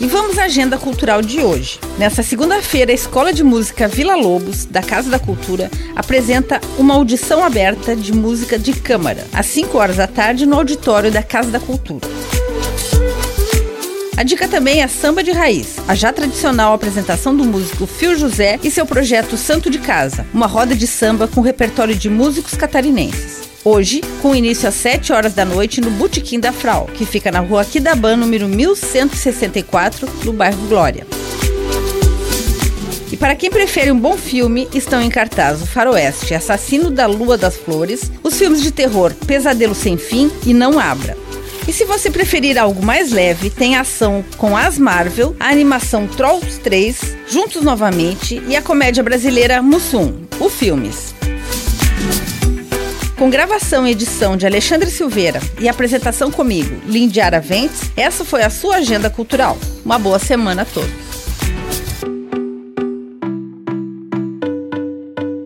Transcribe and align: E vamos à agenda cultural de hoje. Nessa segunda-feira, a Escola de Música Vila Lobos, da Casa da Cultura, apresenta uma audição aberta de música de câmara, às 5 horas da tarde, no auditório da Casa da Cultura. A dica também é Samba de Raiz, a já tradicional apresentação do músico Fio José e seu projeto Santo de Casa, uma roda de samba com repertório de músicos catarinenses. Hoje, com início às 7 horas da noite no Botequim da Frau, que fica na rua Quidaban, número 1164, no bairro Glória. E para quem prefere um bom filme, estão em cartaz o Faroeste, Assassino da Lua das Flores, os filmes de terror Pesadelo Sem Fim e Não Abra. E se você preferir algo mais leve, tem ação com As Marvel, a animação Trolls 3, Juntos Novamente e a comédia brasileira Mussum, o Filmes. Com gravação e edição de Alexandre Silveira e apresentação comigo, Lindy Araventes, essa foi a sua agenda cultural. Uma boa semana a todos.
E 0.00 0.06
vamos 0.06 0.38
à 0.38 0.44
agenda 0.44 0.76
cultural 0.76 1.22
de 1.22 1.40
hoje. 1.40 1.78
Nessa 1.96 2.20
segunda-feira, 2.20 2.90
a 2.90 2.94
Escola 2.94 3.32
de 3.32 3.44
Música 3.44 3.86
Vila 3.86 4.16
Lobos, 4.16 4.64
da 4.64 4.82
Casa 4.82 5.08
da 5.08 5.20
Cultura, 5.20 5.70
apresenta 5.94 6.60
uma 6.76 6.94
audição 6.94 7.44
aberta 7.44 7.94
de 7.94 8.12
música 8.12 8.58
de 8.58 8.72
câmara, 8.72 9.24
às 9.32 9.46
5 9.46 9.78
horas 9.78 9.96
da 9.96 10.08
tarde, 10.08 10.46
no 10.46 10.56
auditório 10.56 11.12
da 11.12 11.22
Casa 11.22 11.50
da 11.50 11.60
Cultura. 11.60 12.08
A 14.16 14.22
dica 14.24 14.48
também 14.48 14.82
é 14.82 14.88
Samba 14.88 15.22
de 15.22 15.30
Raiz, 15.30 15.76
a 15.86 15.94
já 15.94 16.12
tradicional 16.12 16.74
apresentação 16.74 17.36
do 17.36 17.44
músico 17.44 17.86
Fio 17.86 18.16
José 18.16 18.58
e 18.64 18.70
seu 18.70 18.86
projeto 18.86 19.36
Santo 19.36 19.70
de 19.70 19.78
Casa, 19.78 20.26
uma 20.34 20.46
roda 20.46 20.74
de 20.74 20.88
samba 20.88 21.28
com 21.28 21.40
repertório 21.40 21.94
de 21.94 22.10
músicos 22.10 22.54
catarinenses. 22.54 23.53
Hoje, 23.64 24.02
com 24.20 24.34
início 24.34 24.68
às 24.68 24.74
7 24.74 25.10
horas 25.10 25.32
da 25.32 25.42
noite 25.42 25.80
no 25.80 25.90
Botequim 25.92 26.38
da 26.38 26.52
Frau, 26.52 26.86
que 26.92 27.06
fica 27.06 27.32
na 27.32 27.40
rua 27.40 27.64
Quidaban, 27.64 28.14
número 28.14 28.46
1164, 28.46 30.06
no 30.22 30.34
bairro 30.34 30.60
Glória. 30.68 31.06
E 33.10 33.16
para 33.16 33.34
quem 33.34 33.50
prefere 33.50 33.90
um 33.90 33.98
bom 33.98 34.18
filme, 34.18 34.68
estão 34.74 35.00
em 35.00 35.08
cartaz 35.08 35.62
o 35.62 35.66
Faroeste, 35.66 36.34
Assassino 36.34 36.90
da 36.90 37.06
Lua 37.06 37.38
das 37.38 37.56
Flores, 37.56 38.12
os 38.22 38.36
filmes 38.36 38.62
de 38.62 38.70
terror 38.70 39.14
Pesadelo 39.26 39.74
Sem 39.74 39.96
Fim 39.96 40.30
e 40.44 40.52
Não 40.52 40.78
Abra. 40.78 41.16
E 41.66 41.72
se 41.72 41.86
você 41.86 42.10
preferir 42.10 42.58
algo 42.58 42.84
mais 42.84 43.12
leve, 43.12 43.48
tem 43.48 43.76
ação 43.76 44.22
com 44.36 44.54
As 44.54 44.78
Marvel, 44.78 45.34
a 45.40 45.48
animação 45.48 46.06
Trolls 46.06 46.60
3, 46.60 47.16
Juntos 47.26 47.62
Novamente 47.62 48.42
e 48.46 48.56
a 48.56 48.60
comédia 48.60 49.02
brasileira 49.02 49.62
Mussum, 49.62 50.12
o 50.38 50.50
Filmes. 50.50 51.14
Com 53.24 53.30
gravação 53.30 53.86
e 53.86 53.92
edição 53.92 54.36
de 54.36 54.44
Alexandre 54.44 54.90
Silveira 54.90 55.40
e 55.58 55.66
apresentação 55.66 56.30
comigo, 56.30 56.78
Lindy 56.84 57.22
Araventes, 57.22 57.90
essa 57.96 58.22
foi 58.22 58.42
a 58.42 58.50
sua 58.50 58.76
agenda 58.76 59.08
cultural. 59.08 59.56
Uma 59.82 59.98
boa 59.98 60.18
semana 60.18 60.60
a 60.60 60.64
todos. 60.66 61.03